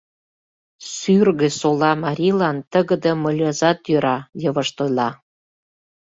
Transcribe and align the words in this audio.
Сӱргӧсола 0.95 1.91
марийлан 2.03 2.57
тыгыде 2.71 3.11
мыльызат 3.23 3.79
йӧра,— 3.91 4.17
йывышт 4.41 4.75
ойла. 4.83 5.09